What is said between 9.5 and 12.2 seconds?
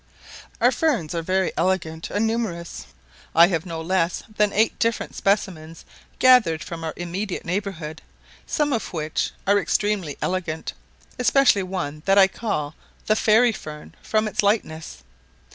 extremely elegant, especially one that